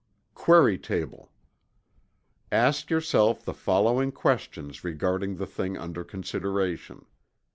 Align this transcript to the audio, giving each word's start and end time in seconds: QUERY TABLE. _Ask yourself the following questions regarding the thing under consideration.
QUERY 0.33 0.79
TABLE. 0.79 1.29
_Ask 2.51 2.89
yourself 2.89 3.45
the 3.45 3.53
following 3.53 4.11
questions 4.11 4.83
regarding 4.83 5.35
the 5.35 5.45
thing 5.45 5.77
under 5.77 6.03
consideration. 6.03 7.05